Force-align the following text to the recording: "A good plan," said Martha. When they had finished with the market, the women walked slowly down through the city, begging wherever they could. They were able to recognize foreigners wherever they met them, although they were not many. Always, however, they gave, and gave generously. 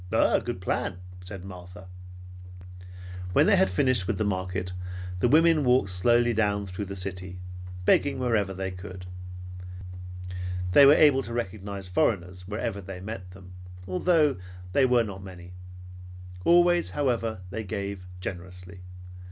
"A 0.11 0.41
good 0.41 0.61
plan," 0.61 0.97
said 1.23 1.45
Martha. 1.45 1.87
When 3.33 3.45
they 3.45 3.55
had 3.55 3.69
finished 3.69 4.07
with 4.07 4.17
the 4.17 4.23
market, 4.23 4.73
the 5.19 5.27
women 5.27 5.63
walked 5.63 5.91
slowly 5.91 6.33
down 6.33 6.65
through 6.65 6.85
the 6.85 6.95
city, 6.95 7.39
begging 7.85 8.17
wherever 8.17 8.51
they 8.51 8.71
could. 8.71 9.05
They 10.71 10.87
were 10.87 10.95
able 10.95 11.21
to 11.21 11.33
recognize 11.33 11.87
foreigners 11.87 12.47
wherever 12.47 12.81
they 12.81 12.99
met 12.99 13.29
them, 13.29 13.53
although 13.87 14.37
they 14.73 14.87
were 14.87 15.03
not 15.03 15.21
many. 15.23 15.53
Always, 16.45 16.89
however, 16.97 17.41
they 17.51 17.63
gave, 17.63 17.97
and 17.99 18.05
gave 18.07 18.21
generously. 18.21 18.79